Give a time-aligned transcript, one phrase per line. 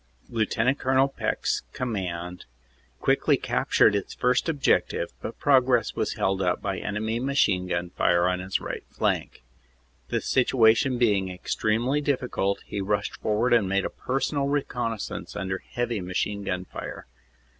[0.31, 0.79] Lt.
[0.79, 1.09] Col.
[1.09, 2.45] Peck s command
[2.99, 7.91] quickly cap tured its first objective but progress was held up by enemy machine gun
[7.91, 9.43] fire on his right flank.
[10.09, 16.01] The situation being extremely difficult, he rushed forward and made a personal reconnaissance under heavy
[16.01, 17.05] machine gun fire.